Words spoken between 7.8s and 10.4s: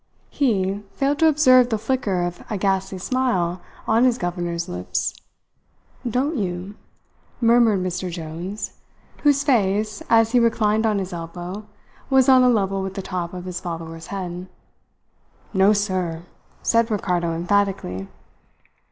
Mr. Jones, whose face, as he